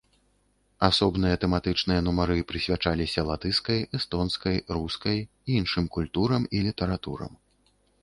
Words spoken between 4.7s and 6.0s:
рускай, іншым